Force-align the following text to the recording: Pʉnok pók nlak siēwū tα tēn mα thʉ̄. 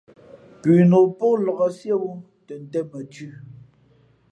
Pʉnok 0.61 1.07
pók 1.17 1.35
nlak 1.41 1.59
siēwū 1.77 2.11
tα 2.47 2.53
tēn 2.71 2.87
mα 2.91 2.99
thʉ̄. 3.13 3.31